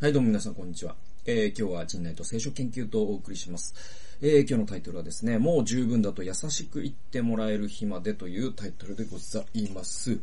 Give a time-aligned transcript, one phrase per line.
[0.00, 0.96] はい、どうも皆さん、こんにちは。
[1.26, 3.74] えー、今日は陣内と聖書研究とお送りします。
[4.22, 10.18] えー、今日のタイトルはですね、もう十分だと優しく言ってもらえる日までというタイトルでございます。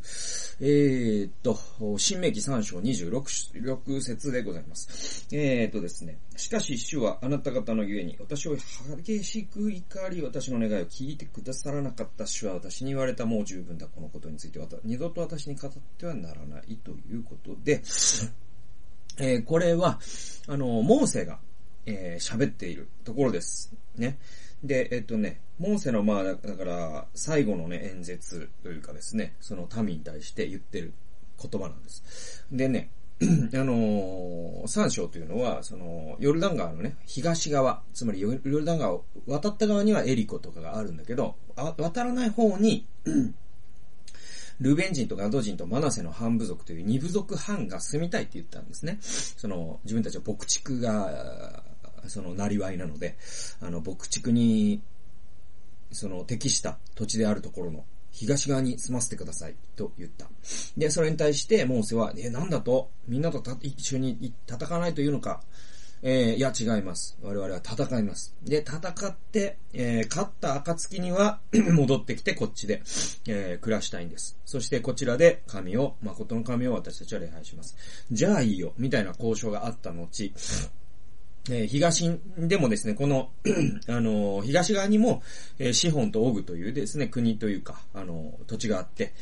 [0.60, 1.60] えーと、
[2.00, 5.28] 新明記3章26節でございます。
[5.32, 8.58] えーとですね、しかし主はあなた方のゆえに、私を
[9.04, 17.84] 激しく怒り、私の願いを聞いてくださらなかった主は私に言われたもう十分だ、このことについては、二度と私に語ってはならないということで、
[19.20, 20.00] えー、これは、
[20.48, 21.40] あの、モーセが、
[21.86, 23.74] えー、喋っているところです。
[23.96, 24.20] ね。
[24.64, 30.94] で、えっとね、モーセの、まあ、だから、最後のね、演説というかですね、その民に対して言ってる
[31.42, 32.46] 言葉なんです。
[32.52, 33.24] でね、 あ
[33.64, 42.86] のー、三章というのは、その、ヨルダン川のね、東側、つまりヨルダン川を渡った側にはエリコとかがあるんだけど、渡らない方に
[44.60, 48.98] ルベン人とガド人とマナセの半部族という二部族半が住みたいって言ったんですね。
[49.02, 51.64] その、自分たちは牧畜が、
[52.08, 53.18] その、なりわいなので、
[53.62, 54.82] あの、牧畜に、
[55.92, 60.28] その、適した土地であるところの東側に住ませてくださいと言った。
[60.76, 65.42] で、それに対してモーセは、え、なんだとみんなと一緒に戦わないというのか
[66.04, 67.18] えー、いや、違います。
[67.24, 68.36] 我々は戦います。
[68.44, 72.84] で、戦って、えー、勝った暁には 戻ってきてこっちで、
[73.28, 74.38] えー、暮らしたいんです。
[74.46, 77.76] そしてこちらで神を、誠の神を私たちは礼拝します。
[78.12, 80.32] じゃあいいよ、みたいな交渉があった後、
[81.50, 83.32] えー、東でもですね、この
[83.88, 85.24] あのー、東側にも、
[85.58, 89.14] えー、シホンとオグというですね、国というか、あの土地があって、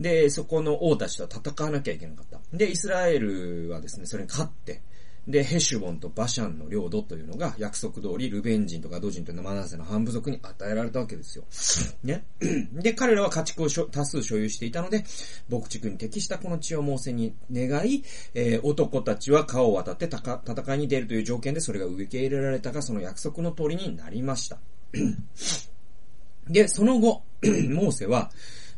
[0.00, 2.40] で、そこの王たちと戦わなきゃいけなかった。
[2.56, 4.80] で、イスラエルはですね、それに勝って、
[5.26, 11.44] で、ヘシュボンとバシャンの領土というのが約束通りルベン人とガド人とマナセの半部族に与えられたわけですよ。
[12.02, 12.24] ね。
[12.72, 15.04] で、彼らは家畜を多数所有していたので、
[15.48, 18.02] 牧畜に適したこの地を猛戦に願い、
[18.34, 24.58] えー、男たちは川を渡って戦いに出るという条件でそれが受け入れられたが、その約束の通りになりました。
[26.48, 27.22] で、その後、
[27.70, 28.32] モーセは、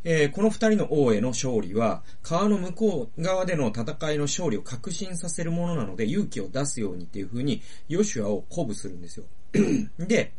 [0.04, 9.24] えー、この二人の王への勝利は、川の向こう側での戦いの勝利を確信させるものなので、勇気を出すようにっていう風に、ヨシュアを鼓舞するんですよ。
[9.98, 10.32] で、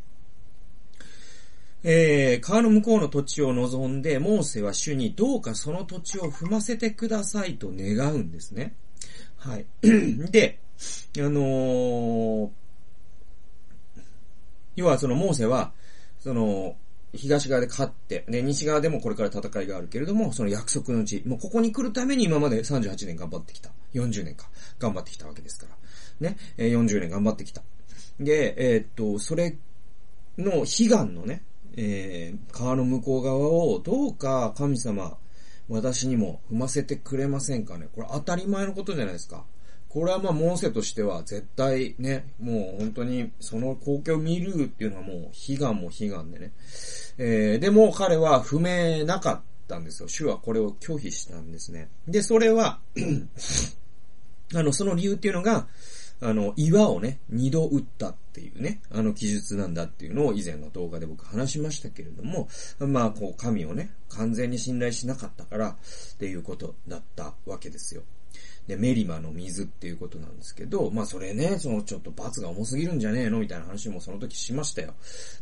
[1.83, 8.75] えー、川の向こうの土地を望んで、モーセは主にどうかその土地を踏ませてくださいと願うんですね。
[9.37, 9.65] はい。
[10.31, 10.59] で、
[11.17, 12.49] あのー、
[14.75, 15.73] 要はそのモーセは、
[16.19, 16.75] その、
[17.17, 23.71] 東側で勝って、で、西側でもこれから戦いがあるけれども、その約束のうち、もうここに来るために今まで38年頑張ってきた。
[23.93, 24.49] 40年か。
[24.79, 25.67] 頑張ってきたわけですか
[26.19, 26.29] ら。
[26.29, 26.37] ね。
[26.57, 27.61] え40年頑張ってきた。
[28.19, 29.57] で、えー、っと、それ
[30.37, 31.43] の悲願のね、
[31.77, 35.17] えー、川の向こう側をどうか神様、
[35.67, 37.87] 私にも踏ませてくれませんかね。
[37.93, 39.43] これ当たり前のことじゃないですか。
[39.95, 46.51] これはまあ、モーセとしては絶対ね、もう本当にその光景を見るっていうのはもう悲願も悲願でね。
[47.17, 50.09] えー、でも彼は不明なかったんですよ。
[50.09, 51.87] 主はこれを拒否したんですね。
[52.09, 52.81] で、それは
[54.53, 55.65] あの、その理由っていうのが、
[56.19, 68.03] あの、岩をね、二度打ったっていうね、あの記述なんだっていうのを以前の動画で僕話しましたけれども、まあ、こう、神をね、完全に信頼しなかったから、っていうことだったわけですよ。
[68.67, 73.39] で、メリマの水っていうことなんですけど、まあそれね、そのちょっと罰が重すぎるんじゃねえの？
[73.39, 74.93] みたいな話もその時しましたよ。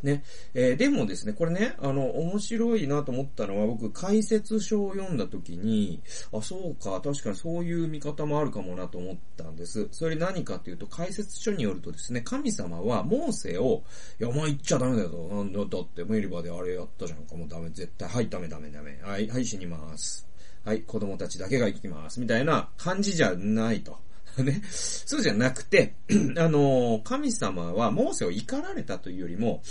[0.04, 0.24] ね。
[0.54, 6.02] えー、でもですね、これね、あの、面白いなと思ったのは、僕解説書を読んだ時に、
[6.34, 9.88] あ、そうか、確かにそういう見方もあるかもなと思ったんです。
[9.92, 13.84] それ何かっていうと、解説書によるとですね、神様はモーセを、
[14.20, 15.10] いや、お前言っちゃダメだよ。
[15.32, 17.36] なんだ、だってメリバであれやったじゃんか。
[17.36, 18.10] もうダメ、絶対。
[18.10, 19.00] はい、ダメダメダメ。
[19.02, 20.28] はい、はい、死にます。
[20.66, 22.22] はい、子供たちだけが生きます。
[22.22, 24.00] みたいな感じじゃないと。
[24.42, 24.62] ね。
[24.70, 25.96] そうじゃなくて、
[26.38, 29.62] あのー、神様はモーセを怒られたというよりも、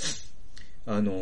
[0.86, 1.14] あのー、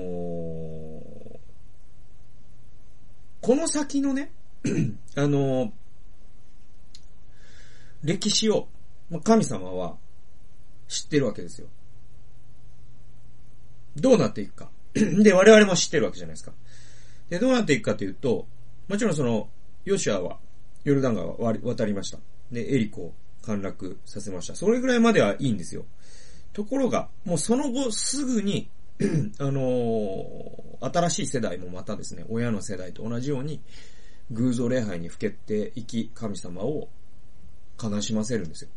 [3.41, 4.33] この先のね、
[5.15, 5.73] あのー、
[8.03, 8.69] 歴史を、
[9.25, 9.97] 神様は
[10.89, 11.69] 知ってるわけですよ。
[13.97, 14.71] どうなっていくか。
[14.95, 16.53] で、我々も知ってるわけじゃないですか。
[17.29, 18.47] で、どうなっていくかというと、
[18.89, 19.49] もちろんその、
[19.85, 20.39] ヨシュアは、
[20.85, 22.19] ヨルダン川渡りました。
[22.51, 24.55] で、エリコを陥落させました。
[24.55, 25.85] それぐらいまではいいんですよ。
[26.53, 28.69] ところが、もうその後すぐに
[29.39, 33.61] あのー、新しい世代もまたですね、親の世代と同じように、
[34.31, 36.89] 偶像礼拝にふけていき、神様を
[37.83, 38.71] 悲しませるんですよ。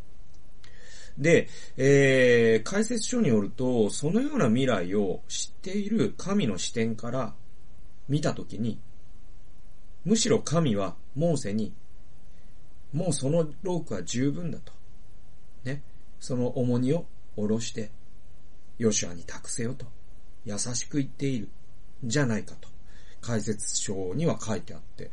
[1.18, 1.48] で、
[1.78, 7.34] えー、解説書によると、そのような未来を知っている神の視点から
[8.08, 8.80] 見たときに、
[10.06, 11.74] むしろ神はモーセに、
[12.92, 14.74] もうそのロークは十分だと。
[15.64, 15.82] ね、
[16.20, 17.06] その重荷を
[17.36, 17.92] 下ろして、
[18.78, 19.86] ヨシュアに託せよと、
[20.46, 21.50] 優しく言っている、
[22.04, 22.68] じゃないかと、
[23.22, 25.10] 解説書には書いてあって、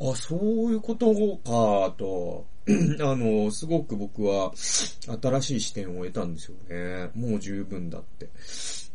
[0.00, 2.46] あ、そういうことか、と、
[3.00, 7.10] あの、すごく僕は新しい視点を得たんですよね。
[7.14, 8.28] もう十分だって。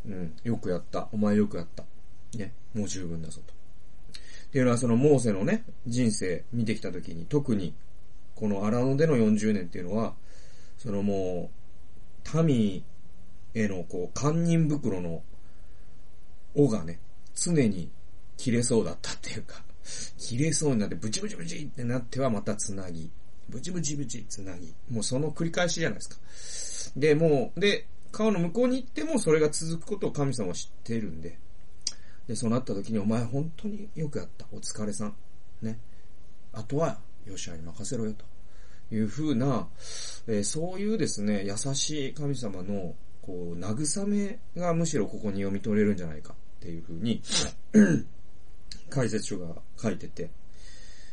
[0.06, 1.09] うん、よくやった。
[1.12, 1.83] お前よくやった。
[2.38, 3.53] ね、もう十分だぞと。
[4.53, 7.73] っていうのはそのモーセのね、人生見てきたときに、特に
[8.35, 10.13] この荒野での40年っていうのは、
[10.77, 11.50] そのも
[12.35, 12.83] う、民
[13.55, 15.23] へのこう、堪忍袋の
[16.53, 17.00] 尾がね、
[17.33, 17.89] 常に
[18.38, 19.63] 切れそうだったっていうか、
[20.19, 23.09] 切れそうになってブチブチブチってなってはまたつなぎ、
[23.50, 26.01] ブチブチブチつなぎ、もうその繰り返しじゃないで
[26.91, 27.00] すか。
[27.00, 31.39] で、もう、で、川の向こうに行ってもそれが続くことを神様は知ってるんで、
[32.27, 34.45] で、そうなった時にお前本当によくやった。
[34.51, 35.15] お疲れさん。
[35.61, 35.79] ね。
[36.53, 38.25] あとは、ヨシアに任せろよと。
[38.91, 39.67] いうふうな、
[40.27, 47.21] えー、そういうですね、優しい神様の、こう、慰めがむしろここに読み取れるんじゃないかっていうふうに
[48.89, 50.29] 解説書が書いてて、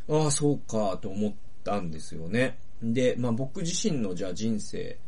[0.08, 1.34] ああ、そうか、と思っ
[1.64, 2.58] たんですよね。
[2.82, 4.98] で、まあ僕自身のじゃあ人生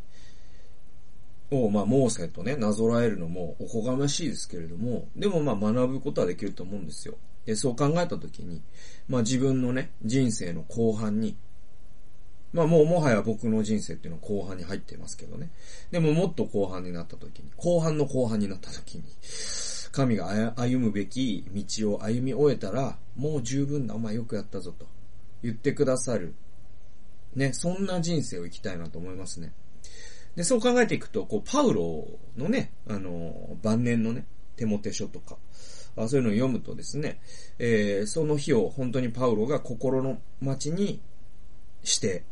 [1.56, 7.14] を、まあモーセとね、なぞらえるのもおこがましいですけれども、でもまあ学ぶことはできると思うんですよ。
[7.44, 8.62] で、そう考えたときに、
[9.08, 11.36] まあ自分のね、人生の後半に、
[12.52, 15.50] まあもうもはや僕の人生っていうのは後半に入ってますけどね。
[15.90, 19.04] でももっと後半になった時に、後半の後半になった時に、
[19.92, 24.86] 神が歩むべき道を歩み終えたら、もう十分だ、お前よくやったぞと
[25.42, 26.34] 言ってくださる。
[27.34, 29.52] ね、そんな人生を生きたいなと思いますね。
[30.36, 32.06] で、そう考えていくと、こう、パウロ
[32.36, 34.26] のね、あの、晩年のね、
[34.56, 35.36] 手モテ書とか、
[35.96, 37.20] あそういうのを読むとですね、
[37.58, 41.02] えー、その日を本当にパウロが心の街に
[41.84, 42.24] して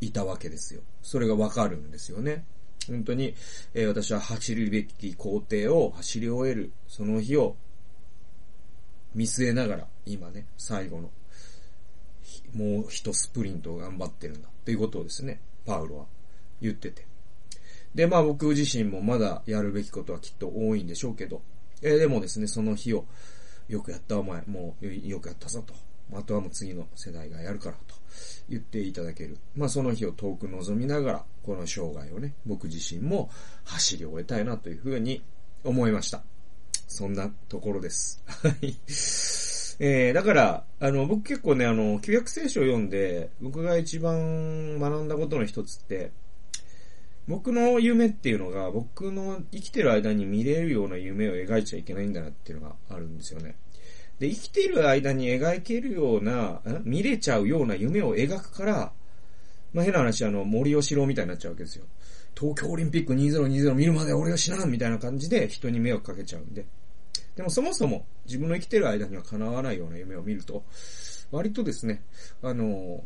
[0.00, 0.82] いたわけですよ。
[1.02, 2.44] それがわかるんですよね。
[2.86, 3.34] 本当に、
[3.74, 7.56] えー、私は走るべき工程を走り終える、その日を
[9.14, 11.10] 見据えながら、今ね、最後の、
[12.54, 14.48] もう一スプリントを頑張ってるんだ。
[14.48, 16.06] っていうことをですね、パウロは
[16.60, 17.09] 言ってて。
[17.94, 21.42] で、まあ僕自身もまだやるべきことはきっと多いんでしょうけど、
[21.82, 23.04] えー、でもですね、その日を、
[23.68, 25.74] よくやったお前、もうよくやったぞと。
[26.12, 27.94] あとはもう次の世代がやるからと
[28.48, 29.38] 言っていただける。
[29.54, 33.30] まあその日を遠く望みながら、この生涯をね、僕自身も
[33.64, 35.22] 走り終えたいなというふうに
[35.62, 36.22] 思いました。
[36.88, 38.22] そんなところです。
[38.26, 38.74] はい。
[39.82, 46.10] えー、だから、あの、僕結構ね、あの、旧約聖書を読んで、僕が一番学んだことの一つって、
[47.30, 53.54] 僕の夢っていうのが、僕の生きてる間に見れるような夢を描いちゃいけないんだなっていうのがあるんですよね。
[54.18, 58.92] で、生きてる間に描けるような、見れちゃうような夢を描くから、
[59.72, 61.84] まあ、変な話、あの、森吉郎みたいになっちゃうわけですよ。
[62.36, 66.66] 東京オリンピック2020見るまで俺は死なんみたいな感じで人に迷惑かけちゃうんで。
[67.36, 70.64] でもそもそも自分の生きてる間には叶わないような夢を見ると、
[71.30, 72.02] 割とですね、
[72.42, 73.04] あの、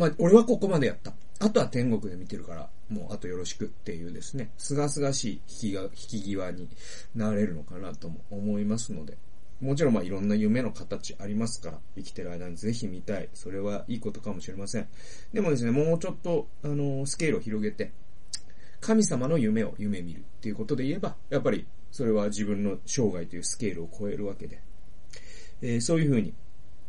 [0.00, 1.12] まあ、俺はここまでやった。
[1.40, 6.70] あとは天国で見てるから、もうあとよろしくっていうですね、すがすがしい引きが引き際に
[7.14, 9.18] なれるのかなとも思いますので、
[9.60, 13.28] もちろんまあいろんな夢の形ありますから、生きてる間にぜひ見たい。
[13.34, 14.88] それはいいことかもしれません。
[15.34, 17.92] でもですね、もうちょっと、あの、スケールを広げて、
[18.80, 24.62] 神様の夢を夢見るっていうことで言えば、やっぱりそれは自分の生涯というスケールを超えるわけで、
[25.60, 26.32] えー、そういうふうに。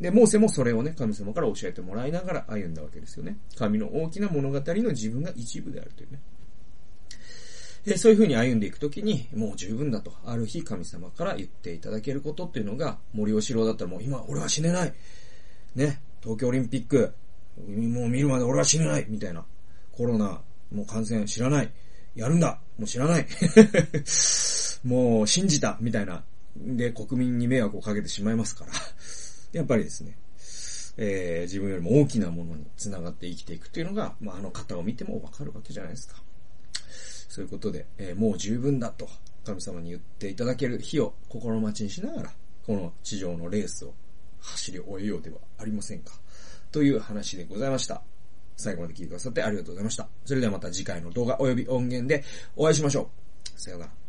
[0.01, 3.37] で、モーセもそれをね、神様から教えてもらいながら歩んだわけですよね。
[3.55, 6.19] 神の大きな物語の自分が一部であるというね。
[7.85, 14.93] で、そういう風に歩んでいくときに、もう十分だと、ある日神様から言っていただけることっていうのが、森吉郎だったらもう今俺は死ねない
[15.75, 17.13] ね、東京オリンピック、
[17.57, 19.45] もう見るまで俺は死ねないみたいな。
[19.91, 20.41] コロナ、
[20.73, 21.71] もう感染知らない。
[22.15, 23.25] やるんだもう知らない
[24.83, 26.23] もう信じたみたいな。
[26.57, 28.71] で、国民に迷惑をかけてしまいますから。
[29.51, 30.17] やっぱりですね、
[30.97, 36.21] えー、自分よりも大きなものに繋がって生きていくっていうのが、まあ、あの方を見てもわかるわけじゃないですか。
[37.29, 39.07] そういうことで、えー、もう十分だと
[39.45, 42.31] 神様に言っていただける日を心待ちにしながら、
[42.65, 43.93] この地上のレースを
[44.41, 46.13] 走り終えようではありませんか。
[46.71, 48.01] という話でございました。
[48.57, 50.07] 最後まで聞いてくださってありがとうございました。
[50.25, 52.23] それではまた次回の動画及び音源で
[52.55, 53.09] お会いしましょ
[53.55, 53.59] う。
[53.59, 54.00] さようなら。